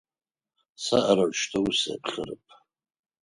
[0.83, 2.45] Сэ арэущтэу сеплъырэп.